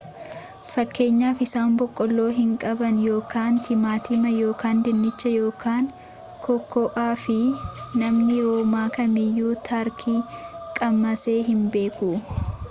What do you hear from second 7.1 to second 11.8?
fi namni roomaa kamiyyu tarkii qammasee hin